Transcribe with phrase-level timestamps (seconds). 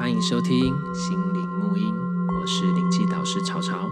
[0.00, 1.94] 欢迎收听心灵沐音，
[2.34, 3.86] 我是灵气导师潮潮，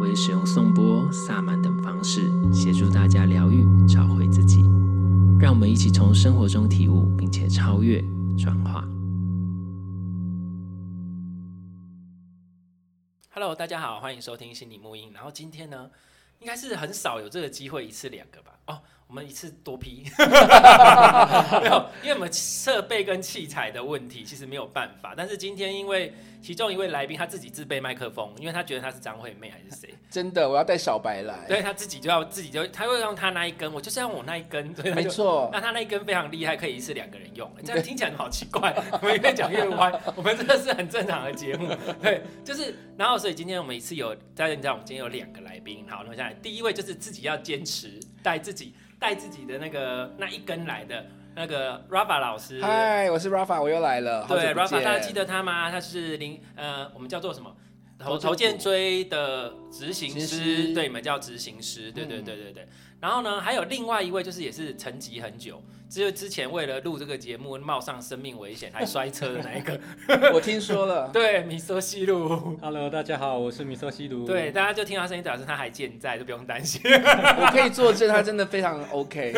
[0.00, 4.62] 我会使用颂钵、萨满等方式协助大家疗愈、找回自己。
[5.38, 8.02] 让我们一起从生活中体悟，并且超越、
[8.38, 8.82] 转化。
[13.34, 15.10] Hello，大家好，欢迎收听心灵沐音。
[15.12, 15.90] 然后今天呢，
[16.40, 18.52] 应该是很少有这个机会一次两个吧？
[18.68, 18.80] 哦。
[19.12, 25.12] 我们一次多批， 没有，因为我们设备跟器材的问题，其实没有办法。
[25.14, 29.94] 但是今天因为其中一位来宾他自己自备麦克风，因为他觉得他是张惠妹还是谁？
[30.10, 31.44] 真的，我要带小白来。
[31.46, 34.74] 对，他自己就要自己就，他会用他那一根，我就是要用我那一根。
[34.94, 37.46] 没错，那他那一根非常厉害，可以一次两个人用。
[37.62, 39.92] 这样听起来好奇怪， 我们越讲越歪。
[40.16, 41.68] 我们这个是很正常的节目，
[42.00, 42.74] 对，就是。
[42.96, 45.84] 然后所以今天我们一次有大家知道，我们今天有两个来宾。
[45.86, 48.74] 好，那么下来第一位就是自己要坚持带自己。
[49.02, 54.24] 带自己的那个那一根来的那个 Rafa 老师，嗨，我是 Rafa，我又来了。
[54.28, 55.72] 对，Rafa，大家记得他吗？
[55.72, 57.52] 他是林呃，我们叫做什么？
[58.02, 62.66] 头头剑追的执行师，对，你们叫执行师，对对对对对。
[63.00, 69.80] 然后呢，还有另外一位，就是也是沉寂很久，只有之前为了录这个节目冒上生命危险还摔车的那一个，
[70.32, 71.08] 我听说了。
[71.14, 74.24] 对，米索西鲁，Hello，大家好，我是米索西鲁。
[74.24, 76.80] 对，大家就听他声音，表示他还健在，就不用担心。
[76.86, 79.32] 我可以作证，他真的非常 OK。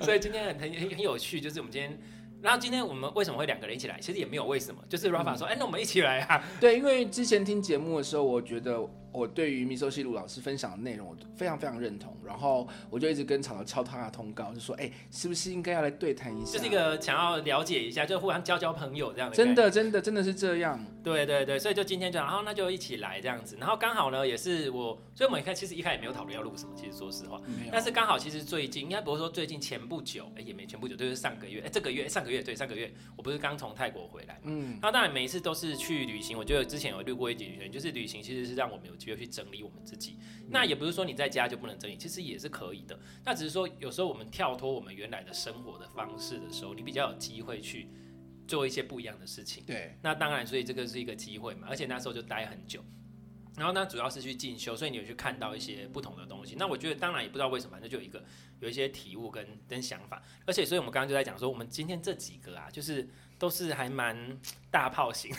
[0.00, 1.98] 所以今天很很很有趣，就是我们今天。
[2.42, 3.98] 然后今天我们为什么会两个人一起来？
[4.00, 8.86] 其实也没有为什么，就是 Rafa 说：“哎、嗯，那我们一起来啊。”对，因为之前听节目的时候，我觉得。
[9.12, 12.16] 我对于米寿西鲁老师分享的内容，我非常非常认同。
[12.24, 19.36] 然后我就一直跟草草敲他的通告，就说：“哎，是不是应该要来对谈一下？”就是一个想要了解一下，就互相交交朋友这样的。
[19.36, 20.82] 真的，真的，真的是这样。
[21.02, 23.56] 对对对，所以就今天就，然后那就一起来这样子。
[23.60, 27.40] 然后刚好呢，也是我，所以我们一开其实一开始也没有讨论要录什么，其实说实话。
[27.70, 34.40] 但是刚好，其实最近应该不是说最近前不久，哎，也没前不久，就是上个月，哎，这个月上个月对上个月，我不是刚从泰国回来。
[34.44, 34.78] 嗯。
[34.80, 39.78] 然后当然每一次都是去旅行，我觉得之前有录过一集旅行，就是旅行其实是让我们有机会去整理我们。
[39.84, 40.16] 自己，
[40.48, 42.98] 那也不是说你在家就不能整理，其实也是可以的。
[43.24, 47.88] 那只是说有时候我们跳脱我们原来的生活的方式的时候，你比较有机会去
[48.46, 49.64] 做一些不一样的事情。
[49.66, 51.66] 对，那当然，所以这个是一个机会嘛。
[51.68, 52.82] 而且那时候就待很久，
[53.56, 56.54] 然后呢，主要是去进修，所以你有去看到一些不同的东西。
[56.56, 58.24] 那我觉得当然也不知道为什么，那就有一个
[58.60, 60.22] 有一些体悟跟跟想法。
[60.46, 63.08] 而且，所以我们刚刚就在讲说，我们今天这几个啊，就是。
[63.38, 64.38] 都是还蛮
[64.72, 65.30] 大炮型，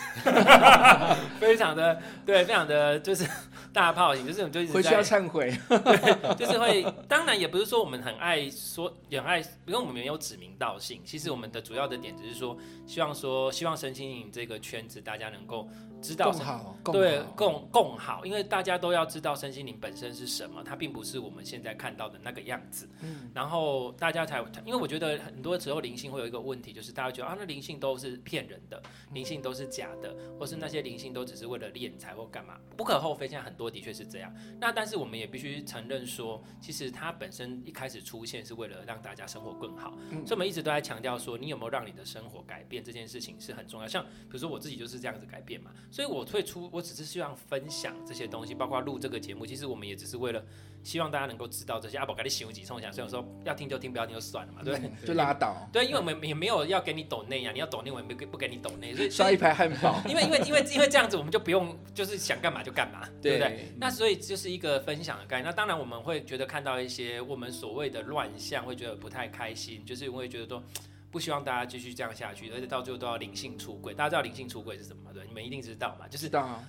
[1.41, 3.27] 非常的对，非常的就是
[3.73, 6.85] 大炮型，就是我们就一直回去要忏悔，对，就是会。
[7.07, 11.01] 当然也不是说我们很爱说，也很爱，因为我们没有指名道姓。
[11.03, 15.67] 其实我们的主要的点只是说，希望说，希望身心灵这个圈子大家能够
[16.01, 22.87] 知道什么，对，共共好，因为大家都要知道身心灵本身是什么，它并不是我们现在看到的那个样子。
[23.01, 28.81] 嗯，然后大家才，因为我觉得很多时候灵性会有一个问题，就是大家觉得啊，那灵性都都是骗人的，
[29.23, 33.25] 灵性都是假的，或是那些灵性都只是为了敛财或干嘛，不可厚非。
[33.25, 34.35] 现在很多的确是这样。
[34.59, 39.97] 那但是我们也必须承认说，其实它本身一开始出现是为了让大家生活更好。
[40.09, 43.87] 嗯、所以我们一直都在强调说，你有没有让你的生活改变这件事情是很重要。
[43.87, 49.45] 像比如说我自己就是这样子改变嘛，所以我退出，我只是希望分享这些东西，包括录这个节目。
[49.45, 50.43] 其实我们也只是为了
[50.83, 51.97] 希望大家能够知道这些。
[51.97, 55.65] 阿宝给你洗几冲想，所以我说要听就听，不要听就算了嘛，对，就拉倒。
[55.71, 57.93] 对，因为我们也没有要给你抖内呀，你要抖内。
[57.93, 60.01] 我也没不给你抖内，所以刷一排汉堡。
[60.07, 63.73] 因为因为因为因为这样子，我们就不用就是想干嘛就干嘛，对，对不对？
[63.79, 65.45] 那所以就是一个分享的概念。
[65.45, 70.63] 那当然我们会觉得看到一些我们所谓的乱象，会觉得不太开心，就是我会觉得说
[71.11, 73.93] 不希望大家继续这样下去，而且到最后都要灵性出轨。
[73.93, 75.11] 大家知道灵性出轨是什么吗？
[75.13, 76.07] 对，你们一定知道嘛？
[76.07, 76.27] 就是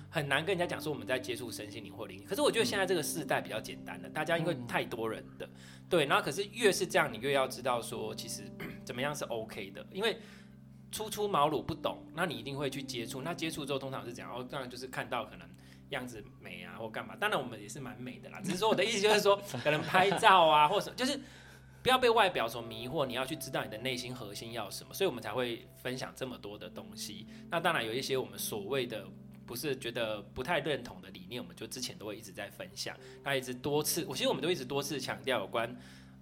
[0.09, 2.23] 很难跟人家讲说我们在接触身心灵或灵。
[2.27, 5.49] 可是我觉得现在这个世代比较简单了，大家因为太多人的
[5.89, 8.43] 对，然后可是越是这样，你越要知道说其实
[8.85, 10.17] 怎么样是 OK 的，因为。
[10.95, 13.21] 初出茅庐不懂，那你一定会去接触。
[13.21, 14.33] 那接触之后，通常是怎样？
[14.33, 15.45] 哦，当然就是看到可能
[15.89, 17.17] 样子美啊，或干嘛。
[17.17, 21.19] 当然我们也是蛮美的啦，只是说我的意思就是说， 可能拍照啊，或者就是
[21.83, 24.93] 不要被外表所迷惑，你要去知道你的内心核心要什么。
[24.93, 27.27] 所以我们才会分享这么多的东西。
[27.49, 29.05] 那当然有一些我们所谓的
[29.45, 32.95] 不是觉得不太认同的理念，我们就之前都会一直在分享。
[33.21, 35.75] 那一直多次，我其实我们都一直多次强调有关。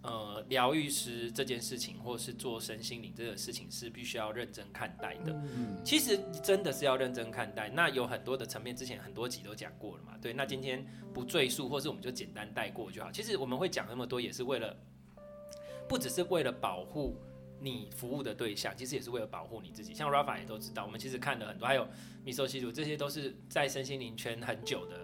[0.04, 5.32] 呃，疗愈师这件事情，或是做身心灵这个事情，是必须要认真看待的。
[5.32, 7.70] 嗯，其实真的是要认真看待。
[7.70, 10.18] 那有很多的层面，之前很多集都讲过了嘛。
[10.22, 13.10] 对，那今天不赘述，或是我们就简单带过就好。
[13.14, 14.76] 其实我们会讲那么多，也是为了，
[15.88, 17.18] 不只是为了保护
[17.62, 19.94] 你服务的对象，其实也是为了保护你自己。
[19.94, 21.88] 像 Rafa 也都知道，我们其实看了很多，还有
[22.26, 25.03] 米索西鲁，这些都是在身心灵圈很久的。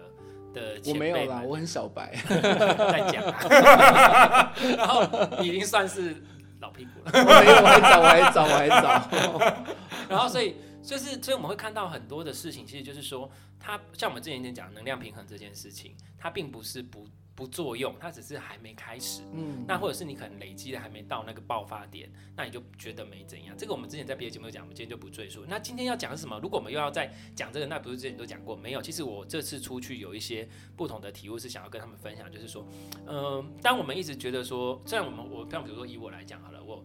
[0.52, 5.02] 的我没有啦，我很小白， 在讲啊， 然后
[5.42, 6.16] 已经算是
[6.60, 9.64] 老屁股了，我没有，我还早，我还早，我还早，
[10.08, 10.56] 然后所以。
[10.82, 13.30] 就是所以我们会看到很多的事情，其实就是说，
[13.60, 17.06] 它像我们之前讲能量平衡这件事情，它并不是不。
[17.40, 19.22] 不作用，它只是还没开始。
[19.32, 22.06] 嗯，那或者是你可能累积的还没到那个爆发点，
[22.36, 23.56] 那你就觉得没怎样。
[23.56, 25.42] 这个我们之前在别的节目讲，我们今天就不赘述。
[25.48, 26.38] 那今天要讲的是什么？
[26.42, 28.82] 如果我们又要再讲这个，那不是之前都讲过没有？
[28.82, 30.46] 其实我这次出去有一些
[30.76, 32.66] 不同的体悟，是想要跟他们分享，就是说，
[33.06, 36.84] 嗯、呃，当我们一直觉得说，虽然我们我，像比如说以我来讲好了，我。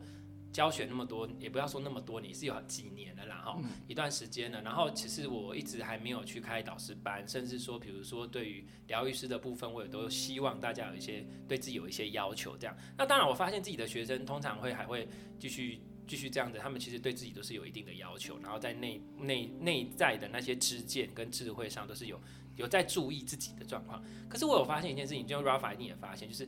[0.55, 3.59] 教学那么多，也不要说那么多，你是有几年了啦，哈，
[3.89, 4.61] 一段时间了。
[4.61, 12.73] 然后其实我一直还没有去开导师班，甚至说，比如说对于疗愈师的部分，我也都希望大家有一些对自己有一些要求，这样。
[12.97, 22.17] 那当然，我发现自己的学生通常会还会继续继续这样子，他们其实对自己都是有一定的要求，然后在内内内在的那些知见跟智慧上都是有
[22.55, 24.01] 有在注意自己的状况。
[24.29, 26.47] 可是我有发现一件事情，就 Rafa 一定也发现，就是。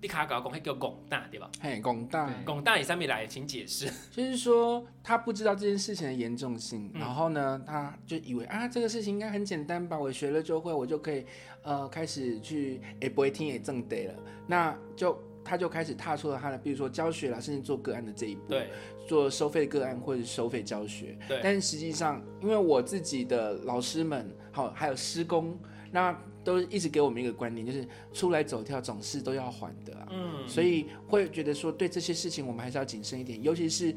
[0.00, 1.50] 你卡搞讲会叫广大对吧？
[1.60, 3.90] 嘿，广大，广大，你上面来，请解释。
[4.10, 11.24] 就是说他不知道这件事情的严重性，嗯、然后呢，他就以为啊，这个事情应该很简单吧，我学了就会，我就可以
[11.62, 14.14] 呃开始去也不会听也正得了，
[14.46, 18.68] 那就他就开始踏出了他的，比如说教学啦，甚至做个案的这一步，对，
[19.08, 21.40] 做收费个案或者收费教学，对。
[21.42, 25.58] 但实际上，因为我自己的老师们，好，还有师工，
[25.90, 26.14] 那。
[26.46, 30.06] 都一直给我们一个观念，就是出来走跳总是都要还的啊。
[30.12, 33.92] 嗯，所以会觉得说，对这些事情我们还是要谨慎一点，尤其是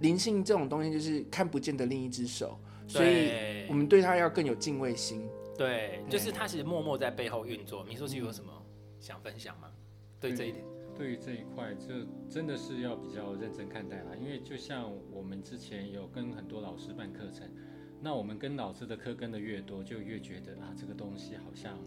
[0.00, 2.58] 灵性这种东西，就是看不见的另一只手，
[2.88, 5.28] 所以我们对他要更有敬畏心。
[5.58, 7.84] 对，就是他其实默默在背后运作。
[7.86, 8.50] 你说是有什么
[8.98, 9.68] 想分享吗？
[10.18, 10.64] 对这一点，
[10.96, 11.88] 对于这一块，就
[12.30, 14.12] 真的是要比较认真看待啦。
[14.18, 17.46] 因为就像我们之前有跟很多老师办课程。
[18.00, 21.78] 那我们跟老师的课跟的越多，就越觉得啊，这个东西好像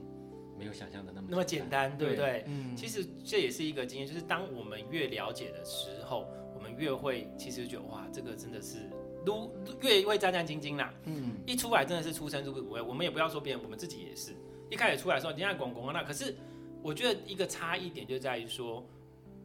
[0.57, 2.25] 没有想象的那么那么简单，对不对？
[2.25, 8.89] 对嗯，其实这也是一个经验，就是当我们越了解的时候，我们越会其实觉得哇，这个真的是
[9.25, 9.51] 都
[9.81, 10.93] 越会战战兢兢啦。
[11.05, 14.33] 嗯，一出来真的是出生入死，我们也不要说别人，我们自己也是
[14.69, 16.35] 一开始出来的时候，你现在拱拱那，可是
[16.83, 18.87] 我觉得一个差异点就在于说，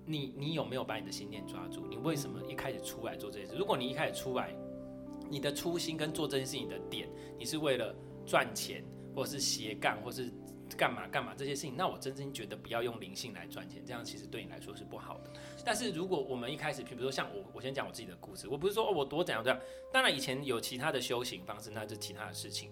[0.05, 1.87] 你你有没有把你的心念抓住？
[1.89, 3.57] 你为什么一开始出来做这件事？
[3.57, 4.55] 如果你一开始出来，
[5.31, 7.09] 你的初心跟做这件事情的点，
[7.39, 7.95] 你是为了
[8.27, 8.85] 赚钱，
[9.15, 10.33] 或是斜杠，或是
[10.77, 15.33] 干嘛干嘛这些事情，那我真心觉得不要用灵性来赚钱，这样其实对你来说是不好的。
[15.65, 19.61] 但是如果我们一开始，比如说像我，我先讲我自己的故事，我不是说哦我多怎样怎样，
[19.93, 22.71] 当然以前有其他的修行方式，那就其他的事情。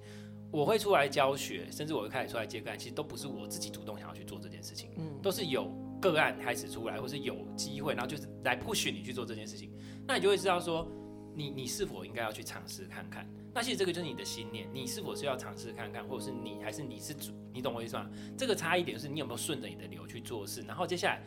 [0.52, 5.70] 我会出来教学，甚至我会开始出来接个案，其实都不是我自己主动想要去做这件事情，嗯，都是有
[6.00, 9.72] 个案开始出来，或是有机会，然后就是来 push 你去做这件事情，
[10.06, 10.86] 那你就会知道说。
[11.36, 13.28] 你你是否应该要去尝试看看？
[13.54, 17.32] 那其实这个就是你的信念，你是否是要尝试看看，或者是你还是你是主？
[17.52, 18.10] 你懂我意思吗？
[18.36, 21.22] 这个差异点是你有没有顺着你的流去做事，然后接下来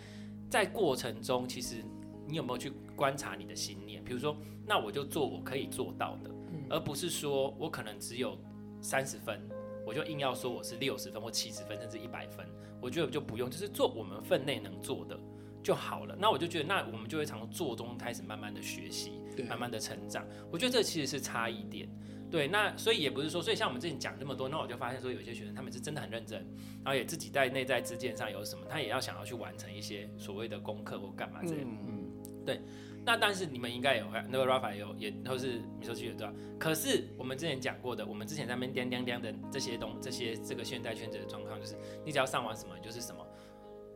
[0.50, 1.84] 在过程中，其实
[2.28, 4.04] 你有没有去观察你的信念？
[4.04, 4.36] 比如说，
[4.66, 6.32] 那我就做我可以做到的，
[6.70, 8.38] 而不是说我可能只有
[8.82, 9.40] 三十分，
[9.86, 12.46] 我就硬要说我是六十分或七十分甚至一百分，
[12.82, 15.20] 我觉得就不用，就是做我们分内能做的
[15.64, 16.16] 就好了。
[16.20, 19.19] 那我就觉得，那我们就会从做中开始慢慢的学习。
[19.44, 21.88] 慢慢的成长，我觉得这其实是差异点。
[22.32, 26.40] 对，那所以也不是说，所以像我们之前讲那么多，那我就发现说，有些学生他们是真的很认真，
[26.84, 31.68] 然后也自己在内在之间上有什么，他也要想要去完成一些所谓的功课或干嘛之类的。
[31.88, 32.12] 嗯，
[32.46, 32.62] 对。
[33.06, 36.32] 那但是你们应该有那个 Rafa 有也都是米索西也知道。
[36.60, 43.26] 可是我们之前讲过的，我们之前在那边叮叮叮的这些东这些这个现代圈子的状况，就是你只要上完什么就是什么，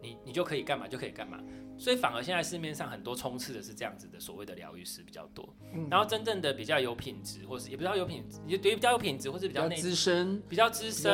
[0.02, 1.38] 你你就可以干嘛就可以干嘛。
[1.78, 11.12] 所以反而现在市面上很多充斥的是这样子的所谓的疗愈师比较多，嗯、然后真正的比较有品质，或是也不知道有品质，也对比较有品质，或是比较资深、比较资深，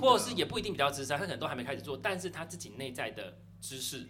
[0.00, 4.06] 或者是也不一定比较资深，他可能都还没开始做，但是他自己内在的知识，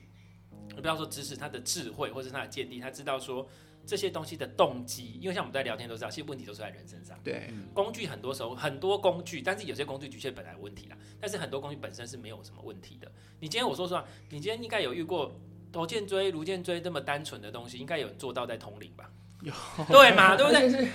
[0.75, 3.47] 不要说知识，他的智慧或是他的见地，他知道说
[3.87, 7.17] 这些东西的动机，因为像我们在聊天都知道，其实问题都是在人身上。
[7.23, 13.13] 对，工具很多时候很多工具，但是有些工具的确本来有问题啦，但是很多工具本身是没有什么问题的。
[13.39, 15.33] 你今天我说实话，你今天应该有遇过。
[15.73, 19.11] 头肩椎、颅肩椎这么单纯的东西，应该有人做到在通灵吧？
[19.43, 19.53] 有，
[19.89, 20.37] 对嘛？
[20.37, 20.61] 对不对？
[20.61, 20.89] 而且是，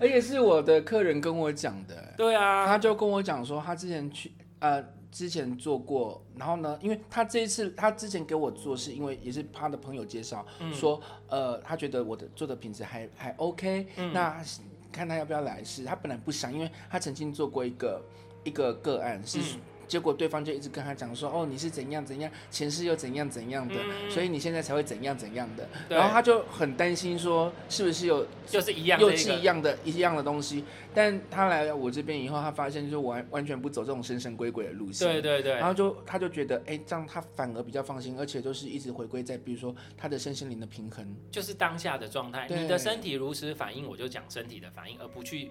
[0.00, 2.14] 而且是我的客人跟我讲的。
[2.16, 4.82] 对啊，他就跟我讲说，他之前去呃
[5.12, 14.42] 之前做过，然后呢，因为他这一次他之前给我做，是因为也是他的朋友介绍，嗯、说呃他觉得我的做的品质还还 OK，、嗯、那
[14.90, 15.84] 看他要不要来试。
[15.84, 18.02] 他本来不想，因为他曾经做过一个
[18.44, 19.38] 一个个案是。
[19.38, 19.60] 嗯
[19.90, 25.68] 结果对方就一直跟他讲说，哦，你是怎样怎样，前世又怎样怎样的，嗯、所以你现在才会怎样怎样的。
[25.88, 30.64] 然后他就很担心说，是不是有就是一样又是一样的一样的东西？
[30.94, 35.08] 但他来了我这边以后，他发现就是完完全不走这种神神鬼鬼的路线。
[35.08, 35.54] 对对对。
[35.54, 42.46] 然后就他就觉得，哎，这样他反而比较放心，而且就是一直回归在比如说他的身心灵的平衡，就是当下的状态。
[42.48, 45.50] 你的身体如实反应，我就讲身体的反应，而不去。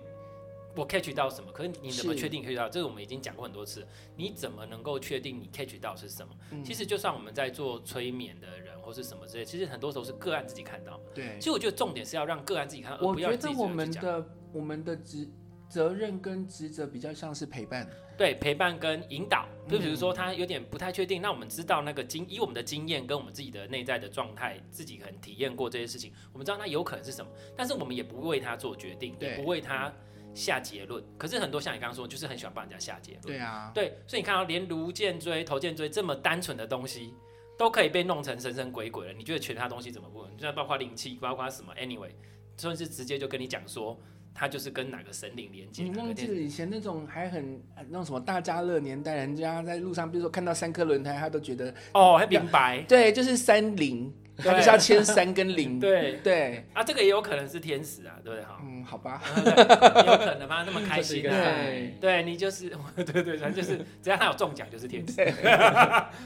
[0.76, 1.52] 我 catch 到什么？
[1.52, 2.70] 可是你怎么确定 catch 到？
[2.70, 3.86] 这个我们已经讲过很多次。
[4.16, 6.34] 你怎么能够确定你 catch 到是什么？
[6.52, 11.00] 嗯、其实就算我们在做催眠的人或是什么之类，其实很多时候是个案自己看到。
[11.14, 11.38] 对。
[11.40, 13.06] 其实我觉得重点是要让个案自己看到。
[13.06, 15.28] 我觉得我们的我们的职
[15.68, 17.90] 责任跟职责比较像是陪伴。
[18.18, 19.48] 对，陪伴跟引导。
[19.68, 29.94] 就比如说他有点不太确定，那我们知道那个经以我们的经验跟我们自己的内在的状态，自己很体验过这些事情，我们知道那有可能是什么，但是我们也不为他做决定，也不为他。
[30.34, 33.22] 下结论，可是很多像你刚刚说，就是很喜欢帮人家下结论。
[33.24, 37.14] 对啊，对，所以你看到连颅荐椎、头荐椎这么单纯的东西，
[37.58, 39.14] 都可以被弄成神神鬼鬼了。
[39.14, 40.38] 你觉得其他东西怎么不能？
[40.38, 42.12] 就包括灵气，包括什么？Anyway，
[42.58, 44.00] 甚至直接就跟你讲说，
[44.34, 45.84] 他就是跟哪个神灵连接。
[45.84, 52.82] 你忘记了以前那种还很那种什么大家乐年代，人家在路上，比如说看到三颗轮胎，他都觉得哦，还明白。
[52.84, 54.14] 对，就是三灵。
[54.40, 58.46] 他就是要签三跟零，对对啊，这个也有可能是天使啊，对不对？
[58.46, 60.64] 哈，嗯，好吧，有可能吗？
[60.66, 65.30] 那么开心，对对，你就是 对对，反正就是只要他有中奖就是天使。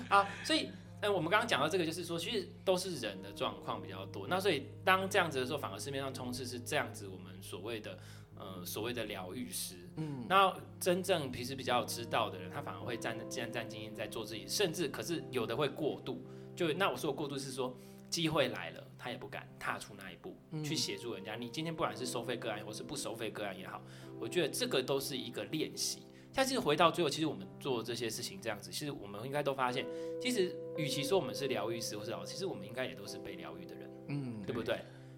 [0.09, 0.69] 好，所以
[1.01, 4.27] 呃，我们刚刚讲到这个，就是说其实都是人的状况比较多。
[4.27, 7.97] 那所以当这样子的时候，反而市面上充斥是这样子，我们所谓的
[8.37, 16.23] 呃所谓的疗愈师，嗯，那真正平时比较知道的人，他反而会战战战兢兢在做自己，甚至可是有的会过度。
[16.55, 17.75] 就那我说的过度是说。
[18.13, 21.35] 机会来了，他也不敢踏出那一步去协助人家。
[21.35, 23.81] 你今天不管是收费个案，或是不收费个案也好，
[24.19, 26.05] 我觉得这个都是一个练习。
[26.31, 29.83] 但是回到最后，其实我们做这些事情这样子，其实我们应该都发现，
[30.21, 34.77] 其实与其说我们是疗愈师或是老师，其实我们应该也都是被疗愈的人，嗯，对不对？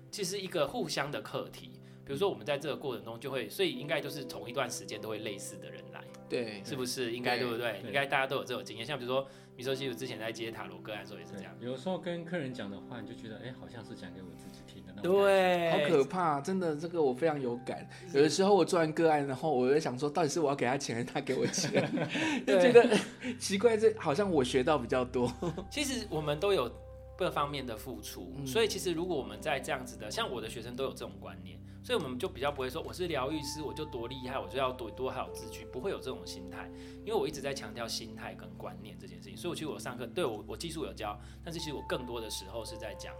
[0.09, 1.81] 其实一个互相的课题。
[2.05, 7.11] 比如说我们在这个过程中就会，所以应该就是同一段时间都会类似的人来，对，是不是？
[7.11, 7.81] 应该对不对？
[7.83, 8.85] 应该大家都有这种经验。
[8.85, 9.27] 像比如说。
[9.55, 11.53] 比如说，其实之前在接塔罗个案的时候也是这样。
[11.61, 15.13] 有时候跟客人讲的话，你就觉得，哎、欸，好像是讲给我自己听的那种。
[15.13, 17.87] 对，好可怕，真的，这个我非常有感。
[18.13, 21.89] 有的时候我做完个案，然后我就想说，到底是我要给他钱，还是他给我钱？
[22.45, 22.97] 就觉得
[23.39, 25.31] 奇怪，这好像我学到比较多。
[25.69, 26.69] 其实我们都有
[27.17, 31.59] 各方面的付出，嗯、所以其实如果我们在这样子的，像我的学生都有这种观念。
[31.83, 36.67] 所以我们就比较不会说我是疗愈师，我就多厉害，我就要多多还有自居，不会有这种心态。
[37.01, 39.37] 因为我一直在强调心态跟观念这件事情。
[39.37, 43.13] 所以我其实我上课，对我我技术有教，但是其实我更多的时候是在讲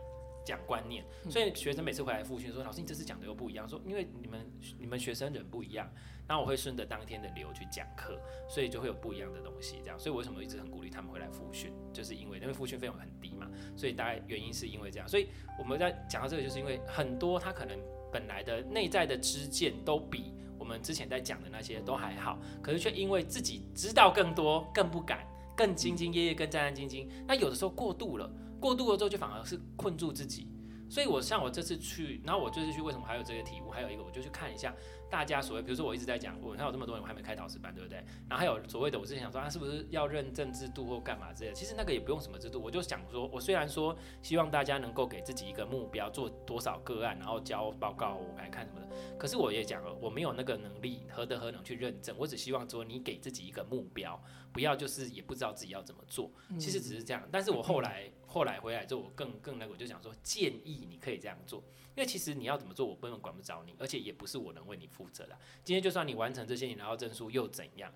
[0.43, 1.05] 讲观念。
[1.29, 5.87] 所以学生每次回来复训说：“老师，你这次讲的又不一样。”说：“因为你们你们学生人不一样，
[6.27, 9.77] 那我会顺着当天的流去讲课，所以就会有不一样的东西。
[9.83, 15.07] 这样，所以我为什么一直很鼓励他们回来复训，就是因为因为复训费用很低嘛，所以大概原因是因为这样。
[15.07, 15.27] 所以
[15.59, 17.79] 我们在讲到这个，就是因为很多他可能。
[18.11, 27.09] 本来的内在的知见都比我们之前在讲的那些都还好，可是却因为自己知道更多，更不敢，更兢兢业业，更战战兢兢。
[27.27, 30.47] 那有的时候过度了，过度了之后就反而是困住自己。
[30.95, 33.69] 所以我像我这次去，然后我这次去为什么还有这个题目？
[33.69, 34.73] 还有一个我就去看一下。
[35.09, 37.97] 大家所谓，比如说我一直在讲，我看有这么多人我还没开导师班，对不对？
[38.29, 41.53] 然后还有所谓的，我之前想说，他、啊、是不是要认证制度或干嘛之类的？
[41.53, 48.87] 其实那个也不用什么制度，我就想说，我虽然说希望大家能够给自己一个目标，做多少个案，然后交报告我来看什么的。
[49.17, 52.15] 可是我也讲了，我没有那个能力，何德何能去认证？
[52.17, 54.17] 我只希望说你给自己一个目标，
[54.53, 56.31] 不要就是也不知道自己要怎么做。
[56.57, 57.21] 其实只是这样。
[57.29, 61.63] 但是我后来 后来回来之后，我更更那个，我就想说，建议你可以这样做。
[61.95, 65.39] 因为其实你要怎么做，我根本管不着你，而且也不是我能为你负责的。
[65.63, 67.89] 今天就算你完成这些，你拿到证书又怎样，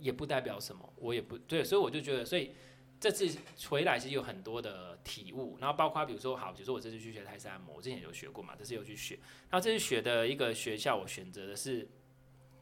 [0.00, 0.92] 也不代表什么。
[0.96, 2.50] 我也不对，所以我就觉得，所以
[2.98, 3.38] 这次
[3.68, 5.56] 回来其实有很多的体悟。
[5.60, 9.14] 然后包括比如说，好，比如说我这次去学泰式按摩，我之前有学过嘛，这次又去学。
[9.48, 11.88] 然后这次学的一个学校，我选择的是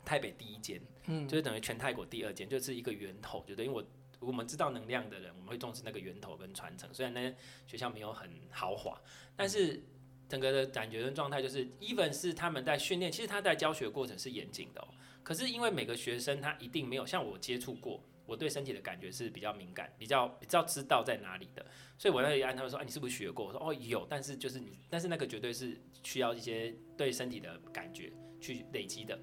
[0.04, 3.82] 台北第一间，嗯，就是等于全泰国第二间，就是一个源头，就等于我
[4.20, 6.88] 我们知道能量的人，我们会重视那个源头跟传承。
[6.92, 7.34] 虽然那
[7.66, 9.00] 学校没有很豪华，
[9.34, 9.82] 但是。
[10.30, 14.86] 整个的感觉跟状态就是，even 是他们在训练，其实他在教学过程是严谨的哦。
[15.24, 21.66] 可是因为每个学生他一定没有像我接触过，我对身体的感觉是比较敏感，比较比较知道在哪里的，
[21.98, 23.46] 所以我那里按他们说，哎，你是不是学过？
[23.46, 29.18] 我说哦有，但是就是你，但是那个绝对是需要一些对身体的感觉去累积的。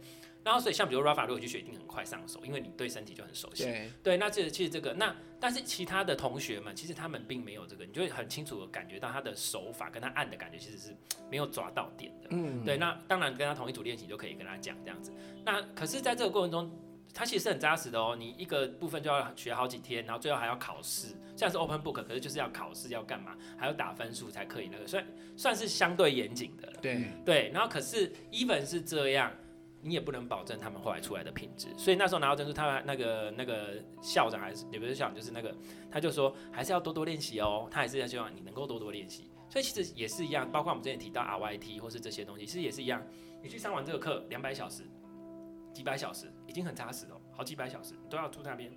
[0.48, 3.66] 然后，所以像比如 Rafa 如果去学，一定很快上手，因为你对身体就很熟悉。
[3.66, 10.96] 对，对，那这其实这个那，但是其他的同学们，其实他们并没有这个，你就会很清楚的感觉到他的手法跟他按的感觉其实是
[11.30, 12.30] 没有抓到点的。
[12.32, 15.12] 嗯，对，那当然跟他同一组练习就可以跟他讲这样子。
[15.44, 16.72] 那可是在这个过程中，
[17.14, 18.16] 它其实是很扎实的哦。
[18.18, 21.08] 你一个部分就要学好几天，然后最后还要考试。
[21.36, 23.36] 虽然是 open book，可是就是要考试，要干嘛？
[23.58, 26.72] 还要打分数才可以那个，算算是相对严谨的。
[26.82, 29.32] 对对，然后可是 even 是这样，
[29.88, 31.68] 你也不能保证他们后来出来的品质。
[31.78, 35.56] 所以那时候拿到证书，他那个那个校长还是也不是校长，就是那个
[35.90, 37.68] 他就说还是要多多练习哦。
[37.72, 39.32] 他还是要希望你能够多多练习。
[39.50, 43.02] 所以其实也是一样，包括我们之前提到 RYT 或是这些东西，其实也是一样。
[43.42, 44.84] 你去上完这个课两百小时。
[45.74, 48.72] 几百小时已经很扎实了，好几百小时你都要住那边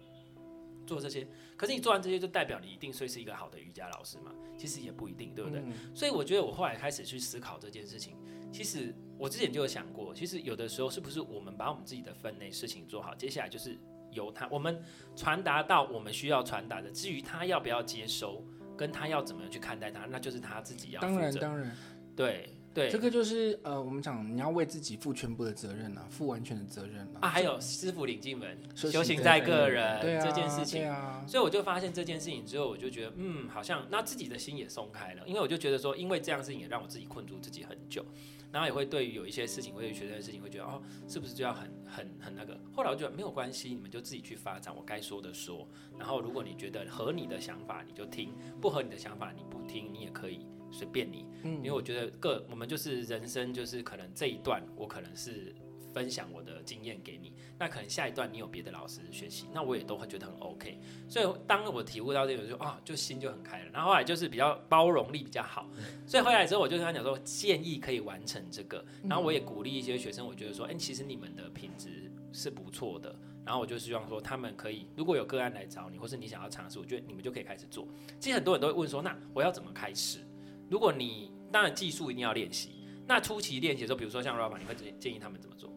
[0.90, 1.25] 做这些，
[1.56, 4.32] 可是你做完这些就代表你一定会是一个好的瑜伽老师嘛？
[4.59, 5.61] 其实也不一定，对不对？
[5.61, 8.16] 嗯、所以我觉得我后来开始去思考这件事情，
[8.52, 13.78] 其实我之前就有想过，其实有的时候是不是我们把我们自己的分内事情做好，接下来就是
[14.11, 14.82] 由他我们
[15.14, 18.44] 传达到我们需要传达的，至于他要不要接收，
[18.76, 21.14] 跟他要怎么样去看待他，那就是他自己要负责。
[21.14, 21.76] 当然，当然，
[22.16, 22.50] 对。
[22.72, 27.22] 对，这个就是呃，我们讲你要为自己负全部的责任啊，负完全的责任啊。
[27.22, 30.88] 啊，还有师傅领进门，修行在个人这件事情。
[30.88, 38.04] 啊，所以我就发现这件事情之后，我就觉得嗯，好像那自己的心也松开了，因为我就觉得说，因为这样事情也让我自己困住自己很久，
[38.52, 42.56] 然后也会对于有一些事情，会学这件事情，会觉得哦，是不是就要很很很那个？
[42.72, 45.66] 后来我觉得没有关系，你们就自己去发展，我该说的说。
[45.98, 48.28] 然后如果你觉得合你的想法，你就听；
[48.60, 50.46] 不合你的想法，你不听，你也可以。
[50.70, 55.54] 随便你，嗯因为我觉得个我们就是人生，就是可能这一段我可能是
[55.92, 60.78] 分享我的经验给你，那可能下一段你有别的老师学习，那我也都会觉得很 OK。
[61.08, 63.70] 所以当我体悟到这个就，啊，就心就很开了。
[63.72, 65.68] 然后后来就是比较包容力比较好，
[66.06, 68.84] 所以回来之后我就跟他讲说，建议可以完成这个。
[69.02, 73.12] 然后我也鼓励一些学生，我觉得说，哎，其实你们的品质是不错的。
[73.44, 77.88] 然后我就希望说，他们可以如果有个案来找你，或是你想要尝试，我觉得你们就可以开始做。
[78.20, 80.20] 其实很多人都会问说，那我要怎么开始？
[80.70, 85.68] 如果你当然技术一定要练习，那初期练习的时候，比如说像 Rafa，你会建建议他们怎么做？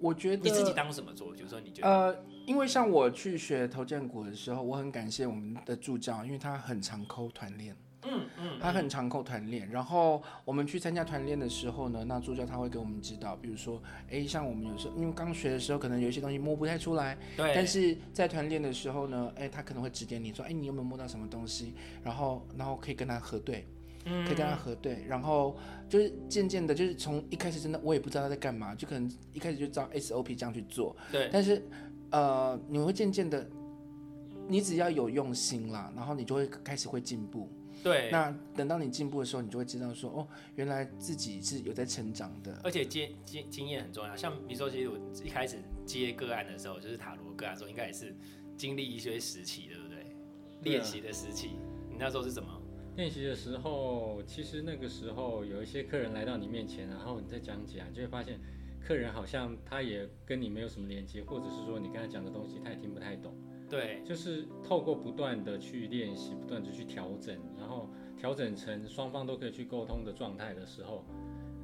[0.00, 1.34] 我觉得你自己当什么做？
[1.36, 1.88] 就是说你觉得？
[1.88, 9.70] 呃，因为像我去学头建股的时候，我很感谢我们的助教，因为他很常扣团练，嗯嗯，他很常扣团练。
[9.70, 17.52] 然后我们去参加团练的时候呢，那助教他会给我们指导，比如说，哎，像我们有时候因为刚学的时候，可能有一些东西摸不太出来，对。
[17.54, 21.72] 但是在团练的时候呢，哎，他可能会指点你说，哎，你有没有摸到什么东西？
[22.02, 23.64] 然后，然后可以跟他核对。
[24.04, 25.56] 可以跟他核对，然后
[25.88, 30.94] 就是渐渐的，就是从一开始真的我也不知道他在干嘛，就可能一开始就照 SOP 这样去做。
[31.10, 31.30] 对。
[31.32, 31.62] 但是，
[32.10, 33.48] 呃，你会渐渐的，
[34.46, 37.48] 你只要有用心啦，然后你就会开始会进步。
[37.82, 38.10] 对。
[38.12, 42.60] 那等到你进步的时候，你就会知道说，哦，原来自己是有在成长的。
[42.62, 48.14] 而且经经经验很重要，像比如说，其实我一开始接个案的时候，就是塔罗个案的时候，应该也是
[48.56, 49.94] 经历一些时期，对不对？
[50.62, 51.58] 练习的时期，
[51.90, 52.48] 你那时候是怎么？
[52.96, 58.38] 练习的时候，其实那个时候有一些客人来到你面前，然后你在讲解啊，就会发现
[58.80, 63.34] 客人好像他也跟你没有什么连接，或者是说你跟他讲的东西他也听不太懂。
[63.68, 71.04] 对，就是透过不断的去练习，不断的去调整，然后调整成双方都可以去沟通的状态的时候，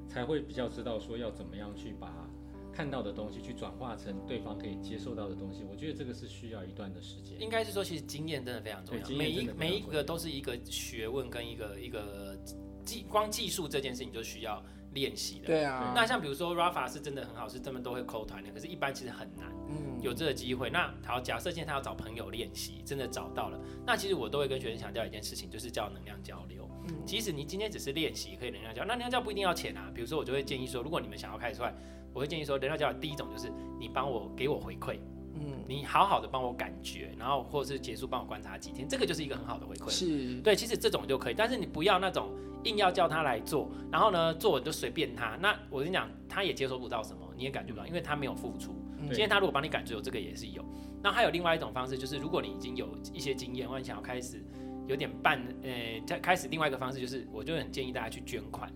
[0.08, 2.29] 才会比较知道说要怎么样去把。
[2.72, 7.40] 看到的东西去转化成对方可以接受到的东西，我觉得这个是需要一段的时间。
[7.40, 12.38] 应该是说，其实经验真的非常重要，每一每一个都是一个学问跟一个一个
[12.84, 14.62] 技，光技术这件事情就需要
[14.94, 15.46] 练习的。
[15.46, 15.92] 对啊。
[15.94, 19.52] 那像比如说 Rafa 是真的很好，是他们都会扣团的，可是一般其实很难。
[19.68, 20.00] 嗯。
[20.00, 26.66] 有这个机会，那好，假设现在他要找朋友练习，真的找到了，那其实我都会跟学生强调一件事情，就是叫能量交流。
[26.88, 27.04] 嗯。
[27.04, 29.90] 即使你今天只是练习，可以能量交流，那能量交流不一定要钱啊。
[29.94, 31.74] 比如说，我就会建议说，如果你们想要开始出来。
[32.12, 34.98] 我会建议说，人道教育第一种就是你帮我给我回馈，
[35.34, 39.90] 嗯，你好好的帮我感觉，然后或者是结束帮我观察几天，这个就是一个很好的回馈。
[39.90, 42.30] 是，对，其实这种就可以，但是你不要那种
[42.64, 48.74] 硬要叫他来做，然后呢做你就随便他，那我跟你讲，他也接收不到什么，你也感觉不到，因为他没有付出。
[48.98, 50.64] 嗯、今天他如果帮你感觉有这个也是有。
[51.02, 54.44] 那还有另外一种方式，就是如果你已经有一些经验，或者你想要开始
[54.86, 58.70] 有点半，呃，再开始另外一个方式，就是我就很建议大家去捐款。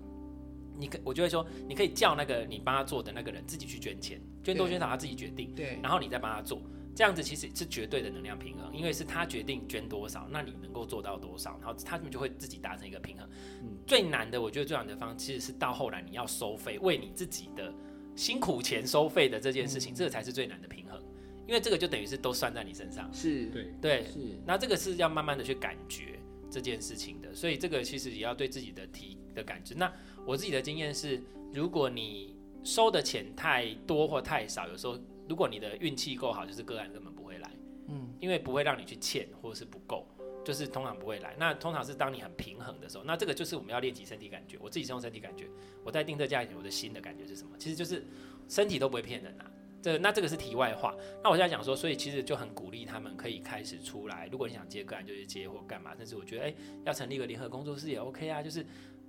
[0.78, 5.54] 你可，我就会说，你可以叫那个你帮他做的那个人自己去捐钱，捐多捐少他自己决定。
[5.54, 6.60] 对，然后你再帮他做，
[6.94, 13.28] 这样子其实是绝对的能量平衡，因为是他决定捐多少，那你能够做到多少，然后他们就会自己达成一个平衡。
[13.62, 17.72] 嗯，最难的，我觉得最难的方其实是到后来你要收费，为你自己的
[18.16, 21.00] 辛苦钱收费的这件事情，嗯，这个才是最难的平衡，
[21.46, 23.08] 因为这个就等于是都算在你身上。
[23.12, 24.38] 是，对，对，是。
[24.46, 26.18] 那这个是要慢慢的去感觉
[26.50, 29.74] 这件事情的，所以这个其实也要对自己的提的感知。
[29.74, 29.92] 那
[30.24, 31.20] 我自己的经验是，
[31.52, 37.50] 如果你收的钱太多或太少，有时候如果你的运气够好，就是个案根本不会来，
[37.88, 40.06] 嗯，因为不会让你去欠或者是不够，
[40.44, 41.34] 就是通常不会来。
[41.38, 44.56] 那通常是当你很平衡的时候，那这个就是我们要练习身体感觉。
[44.60, 45.46] 我自己是用身体感觉，
[45.84, 47.56] 我在定这价钱，我的心的感觉是什么？
[47.58, 48.06] 其实就是
[48.48, 49.50] 身体都不会骗人啊，
[49.82, 50.94] 这那这个是题外话。
[51.22, 54.26] 那我现在讲说，所以其实就很鼓励他们可以开始出来。
[54.32, 55.94] 如果你想接个案，就去接或干嘛。
[55.96, 58.64] 甚至我觉得，哎，要成立一个联合工作室也 OK 啊，就是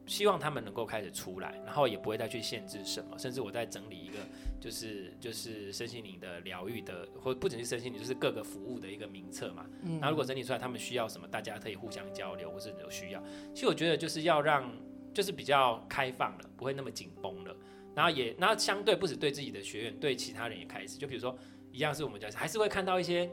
[0.05, 3.17] 希望他们能够开始出来，然后也不会再去限制什么。
[3.17, 4.17] 甚至我在整理一个，
[4.59, 9.65] 就是就是身心灵的疗愈的，或不仅是身心灵，就是各个服务的一个名册嘛。
[9.83, 9.99] 嗯。
[9.99, 13.23] 那如果整理出来，他们需要什么，大家可以互相交流，或是有需要。
[13.53, 14.71] 其实我觉得就是要让，
[15.13, 17.55] 就是比较开放了，不会那么紧绷了。
[17.95, 21.37] 然后也，然后相对不止对自己的学员，对其他人也开始，就比如说
[21.71, 23.31] 一样是我们家，还是会看到一些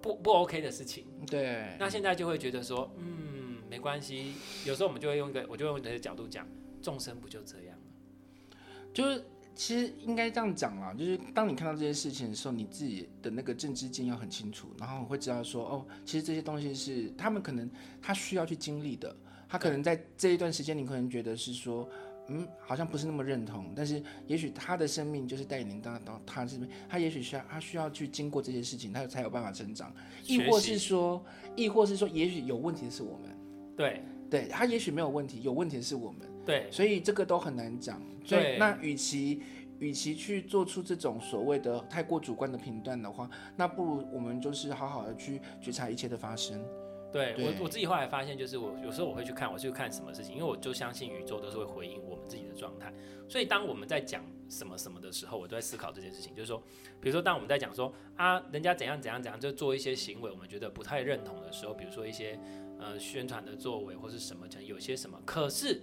[0.00, 1.06] 不不 OK 的事情。
[1.26, 1.76] 对。
[1.78, 3.33] 那现在就会觉得说，嗯，
[3.68, 4.32] 没关系。
[4.64, 6.46] 有时候我们就会用一个，我就会用这些角度讲，
[6.82, 8.56] 众生不就这样吗？
[8.92, 9.24] 就是
[9.54, 19.14] 其实应该这样讲啦，就是当你看到这些事情的时候，你自己的那个正知见要很清楚，然后会知道说，哦，其实这些东西是他们可能他需要去经历的，
[19.48, 21.88] 他可能在这一段时间，你可能觉得是说。
[22.28, 31.22] 嗯，好像不是那么认同，但是也许他的生命就是带领到到他这边，他也许需要他需要去经过这些事情，他才有办法成长，亦或是说，
[31.54, 33.33] 亦或是说，也许有问题的是我们，
[33.76, 39.42] 对，对他也许没有问题，有问题的是我们，对，所以这个都很难讲，所以那与其
[39.78, 46.64] 与其去做出这种所谓的太过主观的评断的话，那不如我们就是好好的去觉察一切的发生。
[47.12, 52.92] 对，对我我自己后来发现，就是我有时候我会去看，我去看什么事情，因为我就相信宇宙都是会回应我们自己的状态。
[53.28, 56.34] 所以当我们在讲什么什么的时候，我都在思考这件事情。
[56.34, 56.60] 就是说，
[57.00, 62.36] 比如说当我们在讲说啊，人家怎样怎样怎样，就做一些行为，我们觉得不太认同的时候，比如说一些
[62.78, 65.80] 呃宣传的作为或是什么，讲有些什么，可是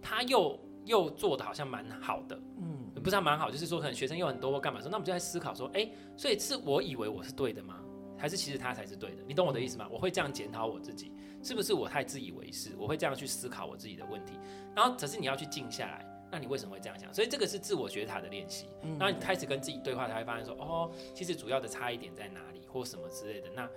[0.00, 7.80] 他又又做的好像蛮好的，嗯，不是蛮好，就是说可能学生又很多或干嘛说，那我们就在思考说，哎，所以是我以为我是对的吗？
[8.16, 9.88] 还是其实他才是对的，你懂我的意思吗？
[9.90, 12.70] 我会这样检讨我自己，是不是我太自以为是？
[12.78, 14.32] 我会这样去思考我自己的问题。
[14.74, 17.12] 然后，可是你要去静下来，那你为什么会这样想？
[17.12, 18.66] 所以这个是自我觉察的练习。
[18.98, 23.50] 然后你开始跟自己对话，才会发现说，哦，其实主要的差异点在哪里，或什么之类的。
[23.54, 23.68] 那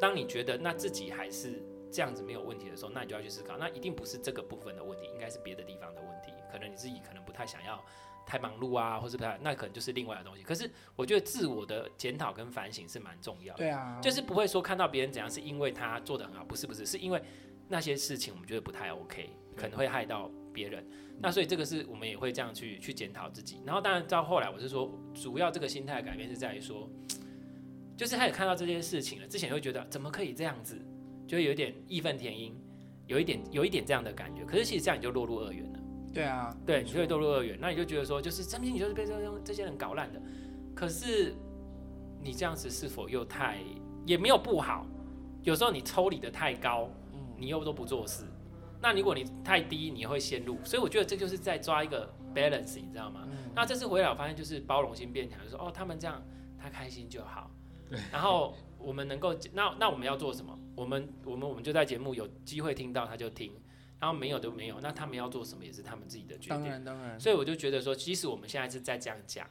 [0.00, 6.32] 当你觉得那自己还是这样子没有问题的时候，那你就要去思考，那一定不是这个部分的问题，应该是别的地方的问题。
[6.50, 7.82] 可能你自己可能不太想要。
[8.30, 10.42] 太忙碌啊，或是不太，那可能就是另外的东西。
[10.42, 13.60] 可是我觉得自我的检讨跟反省是蛮重要的。
[13.60, 17.22] 对啊，就是不会说看到别人怎样，是因为他做的很好，不是不是，是因为
[17.68, 20.86] 那些事情我们觉得不太 OK，可能会害到别人。
[21.18, 23.62] 那所以这个是我们也会这样去去检讨自己。
[23.64, 26.86] 然后当然到后来，我是说，主要这个心态改变是在于说，
[27.96, 30.78] 就是他也看到这件事情了，之前会觉得怎么可以这样子，
[31.28, 32.52] 就有点义愤填膺，
[33.06, 34.44] 有一点有一点这样的感觉。
[34.44, 35.78] 可是其实这样你就落入恶缘了。
[36.12, 40.20] 对啊，对，你就会堕入恶缘，那你就觉得说，就是真心你就是被这些这些人搞烂的。
[40.74, 41.34] 可是
[42.22, 43.58] 你这样子是否又太
[44.06, 44.86] 也没有不好？
[45.42, 46.88] 有时候你抽离的太高，
[47.36, 48.24] 你又都不做事。
[48.80, 50.58] 那如果你太低，你会陷入。
[50.64, 53.28] 所以我觉得这就是在抓一个 balance，你知道吗？
[53.54, 56.22] 那这次回来我发现就是包容心变强，就说哦，他们这样
[56.58, 57.50] 他开心就好。
[58.10, 60.58] 然后我们能够那那我们要做什么？
[60.78, 63.52] 我们我们我们就在节目有机会听到他就听。
[64.00, 66.60] 然后没有都没有，那他们要做什么也是他们自己的决定。
[66.60, 67.18] 当然当然。
[67.18, 69.44] 所以我就觉得说，即使我们现在是在这样讲，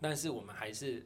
[0.00, 1.04] 但是我们还是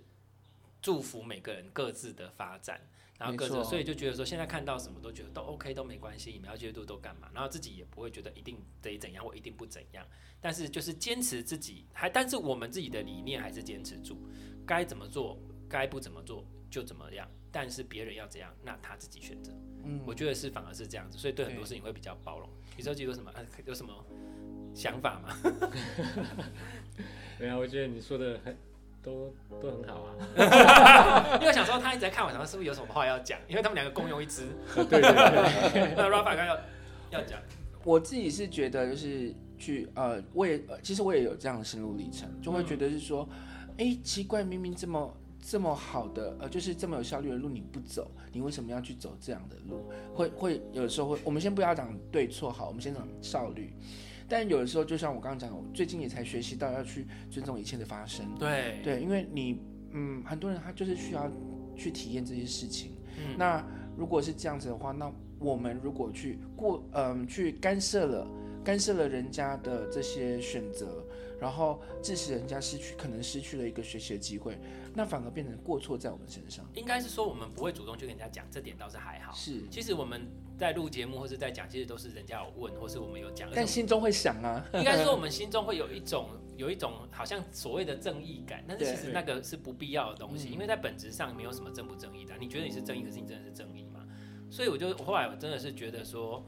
[0.83, 2.79] 祝福每个人各自的发展，
[3.19, 7.31] 然后各自，所以就觉得说，现在看到什么都觉得都 OK 都没关系，你们要接度都干嘛？
[7.33, 10.07] 然后自己也不会觉得一定得怎样或一定不怎样，
[10.39, 14.19] 但是就是坚持自己，还但是我们自己的理念还是坚持住，
[14.67, 17.29] 该怎么做，该不怎么做就怎么样。
[17.53, 19.53] 但是别人要怎样，那他自己选择。
[19.83, 22.49] 嗯，我觉得是反而是这样子，所以对很多事情会比较包容。
[22.77, 23.33] 宇宙记有什么？
[23.67, 23.93] 有什么
[24.73, 25.37] 想法吗？
[27.37, 28.57] 对啊，我觉得你说的很
[29.03, 31.39] 都都很好啊。
[31.43, 33.37] 因为想说他一直在看我，想说是不是有什么话要讲？
[33.49, 34.47] 因为他们两个共用一支。
[34.77, 35.95] 对对对。
[35.97, 36.57] 那 Rafa 刚刚要
[37.11, 37.41] 要讲，
[37.83, 43.29] 我自己是觉得就是去呃，我也其实我也有这样的心路历程，就会觉得是说，
[43.71, 45.17] 哎、嗯欸，奇怪，明明这么。
[45.41, 49.91] 这么好的呃，就是这么有效率的路你不走，你为什么要去走这样的路？
[50.15, 53.73] 会会有的时候会，我们先不要讲对错好，我们先讲效率。
[54.29, 58.25] 但有的时候，就像我刚刚讲，我最近也才学习到要去尊重一切的发生。
[58.39, 59.61] 对对，因为你
[59.93, 61.29] 嗯，很多人他就是需要
[61.75, 62.93] 去体验这些事情。
[63.19, 63.37] 嗯。
[63.37, 68.25] 那如果是这样子的话，那我们如果去过嗯去干涉了
[68.63, 71.05] 干涉了人家的这些选择，
[71.41, 74.59] 然后致使人家失去可能失去了一个学习的机会。
[74.95, 76.65] 那反而变成过错在我们身上。
[76.75, 79.33] 应该是说我们不会主动去跟人家讲，这点倒是还好。
[79.33, 83.49] 是，其实我们在录节目或是在讲，其实都是人家有问，或是我们有讲。
[83.55, 92.35] 但心中会想啊，应该说我们心中会有一种有一种好像所谓的正义感，但是其实那个是不必要的东西，因为在本质上没有什么正不正义的。
[92.39, 94.05] 你觉得你是正义，可是你真的是正义吗？
[94.51, 96.45] 所以我就后来我真的是觉得说，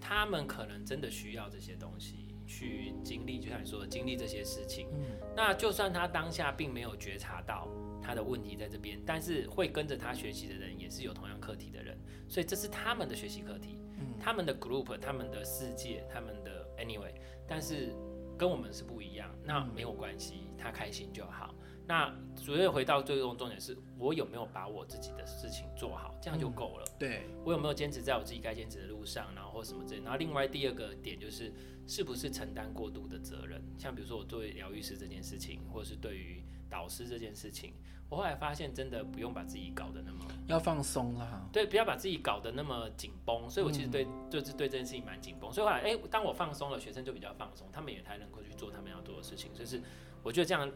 [0.00, 2.28] 他们可能真的需要这些东西。
[2.50, 4.88] 去经历，就像你说的，经历这些事情。
[4.92, 5.04] 嗯，
[5.36, 7.68] 那就算他当下并没有觉察到
[8.02, 11.96] 他的问题在这边，但是会跟着他学习的人也是有同样课题的人，
[12.28, 17.14] 所以这是他们的学习课题，嗯，他们的 group，他们的世界，他们的 anyway，
[17.46, 17.94] 但是
[18.36, 21.54] 跟我们是不一样，那没有关系，他开心就好。
[21.90, 26.84] 那主要回到最终重点是，我有没有把我自己的事情做好，这样就够了。
[26.86, 30.00] 嗯、对，我有没有坚持在我自己该坚持的路上，然后或什么之类。
[30.00, 31.52] 然后另外第二个点就是，
[31.88, 33.60] 是不是承担过度的责任？
[33.76, 37.74] 像比如说我作为疗愈师这件事情，或者是对于导师这件事情，
[38.08, 41.46] 我后来发现真的不用把自己搞得那么要放松啦。
[41.52, 43.50] 对，不要把自己搞得那么紧绷。
[43.50, 45.52] 所以我其实对、嗯、就是对这件事情蛮紧绷。
[45.52, 49.50] 所以后来，哎、欸，当我放松了，学生就比较放松，他们也才能够去做他们要做的事情。
[49.52, 49.82] 就是
[50.22, 50.70] 我觉得这样。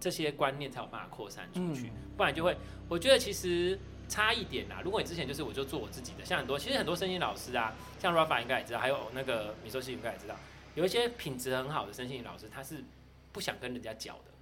[0.00, 2.54] 这些观念才有办法扩散出去，不然就会。
[2.88, 4.82] 我觉得其实差一点啦。
[4.84, 10.34] 如果你之前就是我就做我自己的，像很多其实很多身心老师啊，像 Rafa 应该也知道，还有那个米寿西应该也知道，
[10.74, 12.82] 有一些品质很好的身心老师，他是
[13.30, 14.32] 不想跟人家讲的，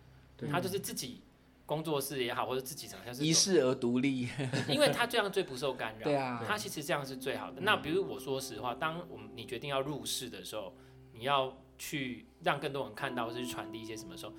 [0.50, 1.22] 他就是自己
[1.64, 4.28] 工作室也好，或者自己想像是遗世而独立，
[4.68, 6.04] 因为他这样最不受干扰。
[6.04, 7.60] 对啊，他其实这样是最好的。
[7.62, 10.74] 那比如我说实话，当我们你决定要入世的时候，
[11.12, 14.32] 你要去让更多人看到，或是去传递一些什么时候。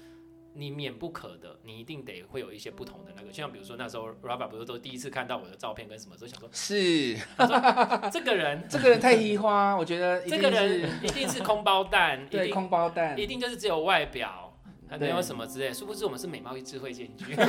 [0.60, 14.47] 你免不可的，你一定得会有一些不同的那个，就像比如说那时候 Rafa 不是都第一次看到我的照片跟什么，时候想说，是，说这个人， 这个人太移花，我觉得这个人一定是空包蛋， 对，空包蛋，一定就是只有外表。
[14.90, 17.26] 还没有什么之类，殊不知我们是美貌与智慧兼具。
[17.36, 17.44] 没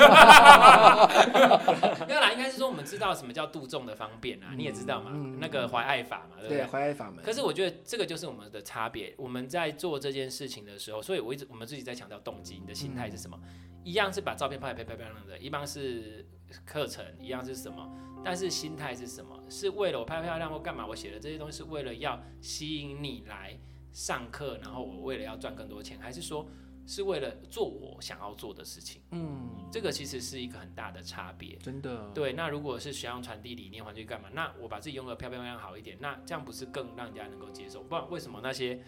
[2.14, 6.64] 有啦，应该是说我们知道什么叫度众的方便啊，你也知道嘛，那个怀爱法嘛，对不对？
[6.66, 7.24] 怀爱法门。
[7.24, 9.14] 可是我觉得这个就是我们的差别。
[9.16, 13.38] 我们在做这件事情的时候，所以我一直我们自己在强调动机，你的心态是什么？
[13.84, 16.26] 一样是把照片拍得漂漂亮亮的，一般是
[16.66, 17.88] 课程，一样是什么？
[18.24, 19.38] 但是心态是什么？
[19.48, 20.84] 是为了我拍漂亮或干嘛？
[20.86, 23.56] 我写的这些东西是为了要吸引你来
[23.92, 26.46] 上课，然后我为了要赚更多钱，还是说？
[26.88, 32.08] 是为了做我想要做的事情，嗯，这个其实是一个很大的差别，真的。
[32.14, 34.30] 对，那如果是想要传递理念，还去干嘛？
[34.32, 37.82] 那我把自己用得漂漂亮亮好一点，那这样不是更让人家能够接受？
[37.82, 38.82] 不然为什么那些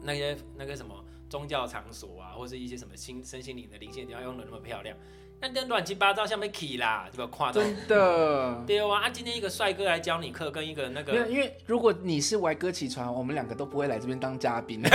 [0.00, 4.96] 那些那个什么宗教场所啊，或是一些什么心身心灵的灵性你要用得那么漂亮？
[5.40, 7.26] 那跟乱七八糟，像被起啦，对吧？
[7.30, 7.62] 夸张。
[7.62, 8.64] 真的。
[8.66, 11.28] 对啊，啊，今天一个帅哥来教你课，跟一个那个。
[11.28, 14.82] 因为如果你是歪哥起床，我们两个都不会来这边当嘉宾。
[14.82, 14.90] 对，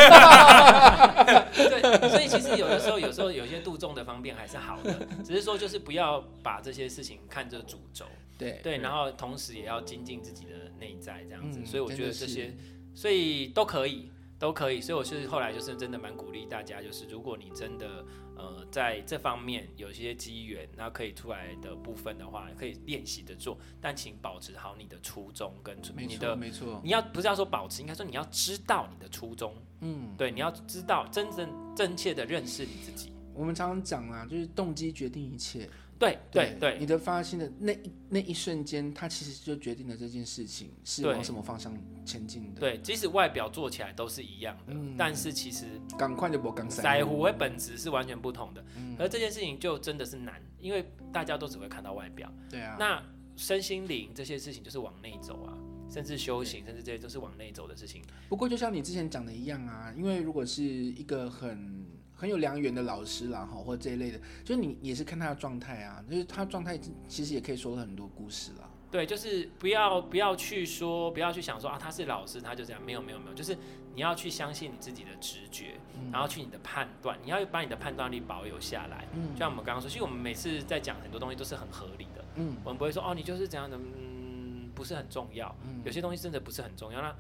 [2.10, 8.06] 所以其实有的时候，有时候有些度众的方便还是好的， 只是说就是不要把这些事情看作主轴。
[8.38, 11.60] 对对，然后同时也要精进自己的内在，这样子。
[11.62, 12.53] 嗯、所以我觉得这些，
[12.93, 14.82] 所以都可以，都可以。
[14.82, 18.03] 所以我是后来就是真的蛮鼓励大家，就是如果你真的。
[18.35, 33.11] 呃，在这方面有一些机缘，然后可以出来的部分的话，可以练习的做，但请保持好你的初衷跟你的，没错，你要不是要说保持，应该说你要知道你的初衷，嗯，对，你要知道真正正确的认识你自己。
[33.33, 35.69] 我们常常讲啊，就是动机决定一切。
[36.03, 41.73] 对对对，你的发心的那一那一瞬间，它其实就决定了这件事情是往什么方向
[42.05, 42.59] 前进的。
[42.59, 45.65] 对，即使外表做起来都是一样的，嗯、但是其实
[45.97, 48.65] 赶快就不赶在乎，的本质是完全不同的。
[48.75, 52.29] 嗯、而这件事情就真的是难，因为大家都只会看到外表。
[52.49, 52.75] 对啊。
[52.77, 53.01] 那
[53.35, 55.57] 身心灵这些事情就是往内走啊，
[55.89, 58.01] 甚至修行，甚至这些都是往内走的事情。
[58.27, 61.85] 不过就像你之前讲的一样啊，因为如果是一个很。
[62.23, 68.69] 很有良缘的老师啦，哈，或者这一类的，就是你也是看他的状态啊，就是他状态其实也可以说了很多故事啦。
[68.89, 73.57] 对，就是不要不要去说，不要去想说啊，他是老师，他就这样，没有没有没有，就是
[73.93, 79.05] 你要去相信你自己的直觉，嗯、然后去你的判断，你要把你的判断力保有下来。
[79.13, 82.23] 嗯，就像我们刚刚说，其实我们每次在讲很多东西都是很合理的。
[82.36, 85.53] 嗯，我们不会说哦，你就是怎样的，嗯，不是很重要。
[85.65, 87.13] 嗯，有些东西真的不是很重要，那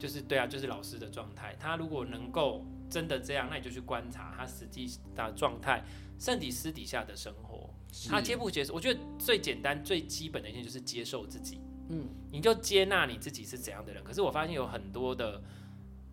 [0.00, 2.66] 就是对啊，就是老师的状态，他如果能够。
[2.90, 5.84] 真的这样，那你就去观察他实际的状态，
[6.18, 7.68] 甚至私底下的生活，
[8.08, 8.72] 他接不接受？
[8.72, 11.60] 我觉得最简单、最基本的一件就是接受自己。
[11.90, 14.02] 嗯，你就接纳你自己是怎样的人。
[14.02, 15.42] 可是我发现有很多的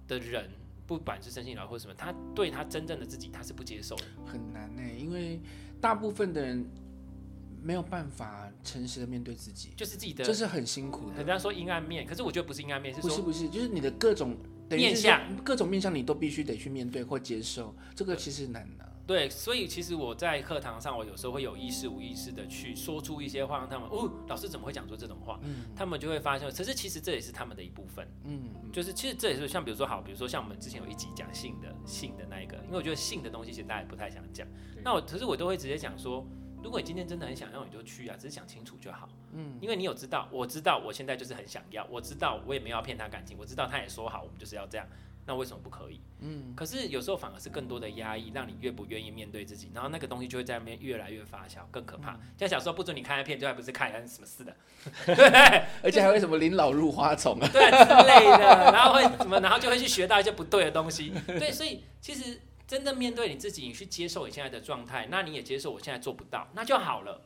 [0.07, 0.49] 的人，
[0.85, 4.97] 不管是身心老或什么，他对他真正的自己他是不接受的，很难呢、欸。
[4.97, 5.41] 因为
[5.81, 6.65] 大部分的人
[7.61, 11.17] 没有办法诚实的面对自己，就是自己的，这是很辛苦的。
[11.17, 14.37] 人家说阴暗面，可是我觉得不是阴暗面，是说不是不是，就是你的各种。
[14.69, 18.85] 面向各种面向，你都必须得去面对或接受，这个其实难的。
[19.07, 25.39] 对，所以其实我在课堂上，我有时候会有意识无意识的去说出一些话，让他们哦，老师怎么会讲出这种话？
[25.43, 28.07] 嗯，他们就会发现，其实其实这也是他们的一部分。
[28.23, 34.47] 嗯，就是其实这也是像比如说好，比如说像我们之前有一集讲性的性的那一个，因为我觉得性的东西其实大家也不太想讲。
[34.83, 36.25] 那我可是我都会直接讲说。
[36.63, 39.07] 如果你今天真的很想要，你就去啊，只是讲清楚就好。
[39.37, 44.87] 嗯，因为你有知道，我知道，我现在就是很想要，我知道，我也没有要骗他感情，我知道他也说好，我们就是要这样。
[45.27, 45.99] 那为什么不可以？
[46.19, 52.11] 嗯，可是有时候反而是更多的压抑，让你越不愿意面对自己，然后那个东西就会在那边越来越发酵，更可怕。
[52.11, 54.55] 嗯、像小时候不准你看 A 片，就还不是看人什么似的，
[55.07, 55.15] 对，
[55.81, 61.11] 而且还会什么临老入花丛啊， 对之类的，然后会怎么，然后就会去学到一些不对的东西。
[61.25, 67.19] 对，所以其实真正面对你自己，你去接受你现在的状态，那你也接受我现在做不到，那就好了。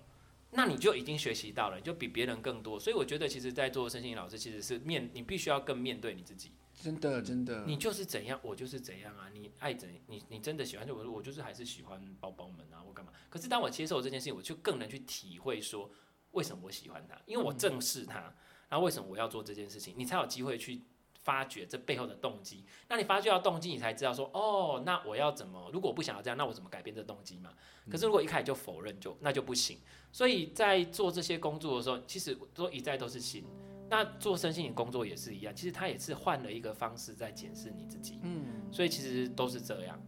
[0.51, 2.79] 那你就已经学习到了，你就比别人更多。
[2.79, 6.51] 所以我觉得，其实，在做身心灵老师，其实是面你必须要更面对你自己。
[6.73, 9.29] 真的，真的，你就是怎样，我就是怎样啊！
[9.33, 13.11] 你爱怎，你你真的喜欢就我，我就是还是喜欢包包们啊，我干嘛？
[13.29, 15.91] 可是当我接受这件事情，我就更能去体会说，
[16.31, 18.33] 为什么我喜欢他，因为我正视他，
[18.69, 20.81] 然后为什么我要做这件事情，你才有机会去。
[21.21, 25.69] 发掘这背后的动机，那你发掘到动机，你才知道说，哦，那我要怎么？
[25.73, 27.51] 如果我不想要这样，那我怎么改变这动机嘛？
[27.89, 29.77] 可是如果一开始就否认，就那就不行。
[30.11, 33.43] 所以在做这些工作的时候，其实都一再都是心。
[33.89, 38.19] 那做身心灵工作也是一样，其实他也是换了一个方式在检视你自己。
[38.23, 39.99] 嗯，所以其实都是这样，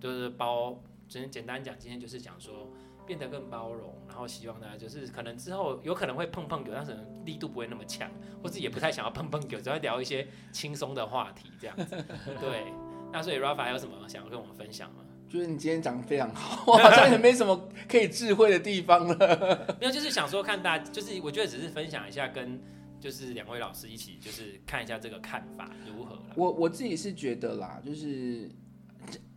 [0.00, 2.68] 就是包，只能简单讲，今天就是讲说。
[3.08, 6.94] 变得更包容，然后希望大家就是可能之后有可能会碰碰狗，但是
[7.24, 8.10] 力度不会那么强，
[8.42, 11.96] 或者也不太想要碰碰狗，只会聊一些轻松的话题这样子。
[12.38, 12.70] 对，
[13.10, 14.96] 那所以 Rafa 还有什么想要跟我们分享吗？
[15.26, 19.76] 觉得你今天讲的非常好，我 好像也没什么可以智慧的地方了。
[19.80, 22.60] 没有，就是想说看大家，就是我觉得只是分享一下，跟
[23.00, 26.18] 就是两位老师一起就是看一下这个看法如何。
[26.36, 28.50] 我我自己是觉得啦，就是。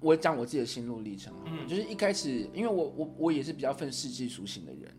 [0.01, 4.91] 我讲我自己的心路历程，嗯，就是一开始，因为我我我也是比较愤世嫉俗型的人，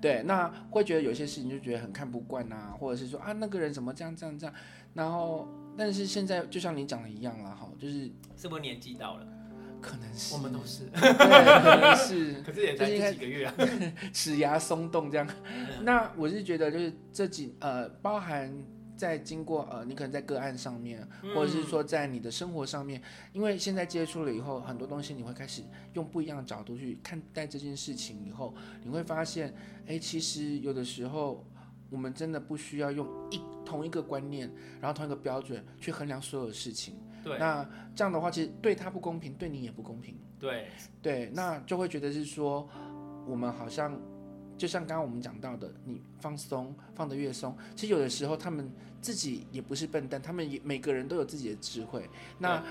[0.00, 4.54] 对，那会觉得有些事情就觉得很看不惯啊，或者是说啊那个人怎么这样这样这样，
[4.94, 9.26] 然后但是现在就像你讲的一样啦，哈，就是是不是年纪到了？
[9.80, 13.54] 可能是，我们都是， 对，可能是， 可是也才几个月啊，
[14.12, 15.28] 齿牙松动这样，
[15.82, 18.52] 那我是觉得就是这几呃包含。
[18.98, 23.00] 在经过呃，你可能在个案上面，或者是说在你的生活上面，
[23.32, 25.62] 因为现在接触了以后，很多东西你会开始
[25.94, 29.54] 用不一样的角度去看待这件事情，以后你会发现，
[29.86, 31.46] 哎，其实有的时候
[31.88, 36.96] 我们真的不需要用一同一个观念，然后同一个标准去衡量所有事情。
[37.22, 40.18] 对，那这样的话，其实对他不公平，对你也不公平。
[40.40, 40.66] 对，
[41.00, 42.68] 对，那就会觉得是说，
[43.24, 43.96] 我们好像。
[44.58, 52.10] 就像刚刚我们讲到的，你放松放得越松，其实有的时候他们自己也不是笨蛋，他们也每个人都有自己的智慧。
[52.38, 52.62] 那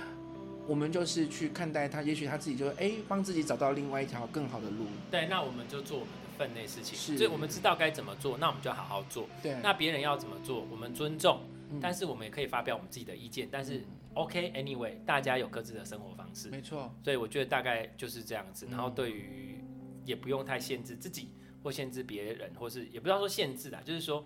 [0.67, 4.85] 我们就是去看待他，也许他自己就哎帮自己找到另外一条更好的路。
[5.09, 9.29] 对，那我们就做我们的分内事情，是，所以我们知道该怎么做，那我们就好好做。
[9.41, 11.39] 对，那别人要怎么做，我们尊重，
[11.71, 13.47] 嗯，但是我们也可以发表我们自己的意见。
[13.49, 13.81] 但是
[14.13, 16.93] OK，Anyway，大家有各自的生活方式，没错。
[17.01, 18.67] 所以我觉得大概就是这样子。
[18.69, 19.63] 然后对于
[20.03, 21.29] 也不用太限制自己。
[21.67, 24.25] 或限制别人，或是也不知道说限制啊，就是说，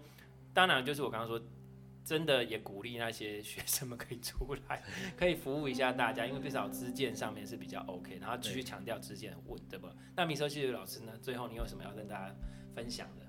[0.54, 1.44] 当然就是我刚刚说，
[2.06, 4.84] 真的也鼓励那些学生们可以出来，
[5.18, 9.88] 可以服务一下大家，因为至少知见上面是比较 OK，然后继续强调知见稳，对不？
[10.16, 11.14] 那米索西鲁老师呢？
[11.20, 12.36] 最后你有什么要跟大家
[12.76, 13.26] 分享的？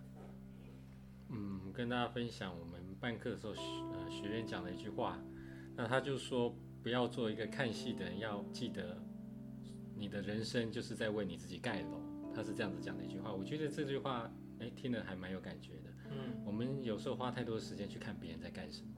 [1.31, 5.19] 嗯，跟大家分享我们办课的时候，呃，学员讲的一句话，
[5.75, 9.03] 那他就说，不要做一个看戏的人，要记得，
[9.97, 12.12] 你的人生就是在为你自己盖楼。
[12.35, 15.91] 他是这样子讲的一句话，我觉得这句话，哎，听了还蛮有感觉的。
[16.11, 18.89] 嗯，我们有时候花太多的时间去看别人在干什么，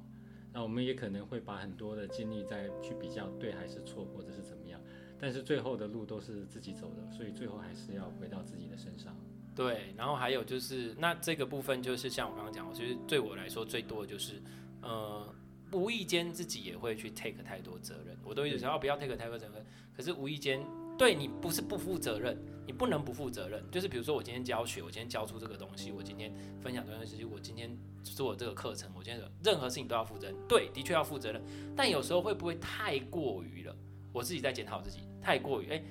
[0.53, 4.81] 那我们也可能会把很多的精力再去比较对还是错，或者是怎么样。
[5.20, 9.16] 但是最后的路都是自己走的，所以最后还是要回到自己的身上。
[9.55, 14.42] 对，然后还有就是，那这个部分就是像我刚刚讲，其实对我来说最多的就是，
[14.83, 15.27] 呃，
[15.73, 18.16] 无意间自己也会去 take 太多责任。
[18.25, 19.64] 我都一直想要不要 take 太多责任，
[19.97, 20.61] 可是无意间。
[20.97, 23.64] 对你不是不负责任，你不能不负责任。
[23.70, 30.37] 就是比如说，我今天教学，我今天教出这个东西，我今天分享这段事情，我今天做这个课程，我今天任何事情都要负责任。
[30.48, 31.42] 对，的确要负责任。
[31.77, 33.74] 但有时候会不会太过于了？
[34.12, 35.68] 我自己在检讨自己，太过于。
[35.68, 35.85] 诶，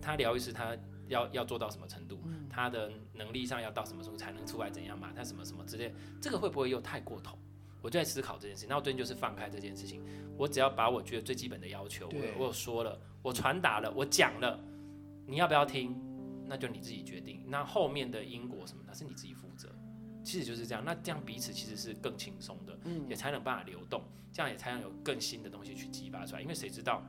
[0.00, 0.76] 他疗愈师他
[1.08, 2.20] 要要做到什么程度？
[2.48, 5.12] 他的能力上要到什么时候才能出来怎样嘛？
[5.14, 7.36] 他什么什么之类，这个会不会又太过头？
[7.82, 8.68] 我就在思考这件事情。
[8.70, 10.02] 那我最近就是放开这件事情，
[10.38, 12.98] 我只要把我觉得最基本的要求，我我有说了。
[13.22, 14.58] 我传达了，我讲了，
[15.26, 15.94] 你要不要听？
[16.46, 17.42] 那就你自己决定。
[17.46, 19.68] 那后面的因果什么，那是你自己负责。
[20.24, 20.84] 其实就是这样。
[20.84, 24.02] 那这样彼此其实是更轻松的，嗯，也才能办法流动，
[24.32, 26.40] 这样也才能有更新的东西去激发出来。
[26.40, 27.04] 因为谁知道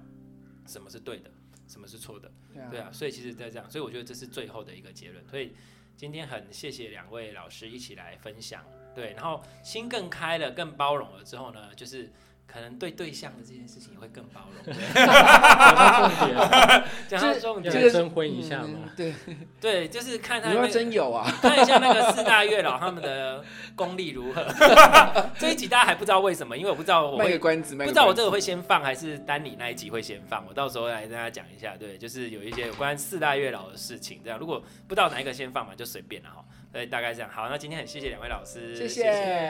[0.68, 1.32] 什么是对的，
[1.68, 2.32] 什么是错的？
[2.54, 2.92] 对啊，对啊。
[2.92, 5.26] 所以其实在这样，所以我觉得这是最后的一个结论。
[5.28, 5.54] 所以
[5.96, 12.12] 今天很谢谢两位老师一起来分享，对，然后心更开了，更包容了之后呢，就是。
[12.48, 14.74] 可能对对象的这件事情也会更包容，对，
[17.10, 18.90] 讲到重点，这个征婚一下嘛？
[18.96, 19.14] 对
[19.60, 20.62] 对，就是看他、那个。
[20.62, 21.30] 个、真有啊！
[21.42, 23.44] 看一下那个四大月老他们的
[23.76, 24.46] 功力如何。
[25.38, 30.46] 这一集大家还不知道为什么，因为我不知道我会卖个关子，不知道我这个会先放还是丹尼那一集会先放。
[30.48, 34.22] 我到时候来跟大家讲一下，对，就是有一些有关四大月老的事情。
[34.24, 36.44] 这样，如果不知道哪一个先放嘛，就随便了哈。
[36.72, 37.30] 对，大概这样。
[37.30, 39.04] 好，那今天很谢谢两位老师，谢谢，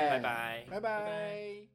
[0.09, 1.74] 拜拜，拜拜。